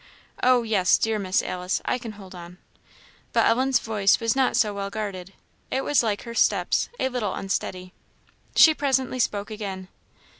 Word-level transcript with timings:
"Oh, 0.41 0.63
yes, 0.63 0.97
dear 0.97 1.19
Miss 1.19 1.43
Alice; 1.43 1.79
I 1.85 1.99
can 1.99 2.13
hold 2.13 2.33
on." 2.33 2.57
But 3.33 3.45
Ellen's 3.45 3.77
voice 3.77 4.19
was 4.19 4.35
not 4.35 4.55
so 4.57 4.73
well 4.73 4.89
guarded. 4.89 5.33
It 5.69 5.83
was 5.83 6.01
like 6.01 6.23
her 6.23 6.33
steps, 6.33 6.89
a 6.99 7.07
little 7.09 7.35
unsteady. 7.35 7.93
She 8.55 8.73
presently 8.73 9.19
spoke 9.19 9.51
again. 9.51 9.89